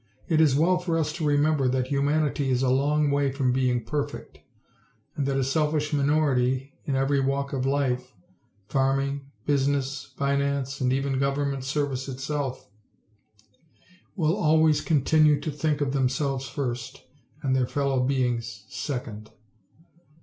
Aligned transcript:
It 0.27 0.41
is 0.41 0.55
well 0.55 0.79
for 0.79 0.97
us 0.97 1.13
to 1.13 1.23
remember 1.23 1.67
that 1.67 1.85
humanity 1.89 2.49
is 2.49 2.63
a 2.63 2.71
long 2.71 3.11
way 3.11 3.31
from 3.31 3.51
being 3.53 3.83
perfect 3.85 4.39
and 5.15 5.27
that 5.27 5.37
a 5.37 5.43
selfish 5.43 5.93
minority 5.93 6.73
in 6.85 6.95
every 6.95 7.19
walk 7.19 7.53
of 7.53 7.67
life 7.67 8.11
farming, 8.67 9.29
business, 9.45 10.11
finance 10.17 10.81
and 10.81 10.91
even 10.91 11.19
government 11.19 11.63
service 11.63 12.09
itself 12.09 12.67
will 14.15 14.35
always 14.35 14.81
continue 14.81 15.39
to 15.39 15.51
think 15.51 15.81
of 15.81 15.93
themselves 15.93 16.49
first 16.49 17.03
and 17.43 17.55
their 17.55 17.67
fellow 17.67 17.99
beings 18.03 18.65
second. 18.69 19.29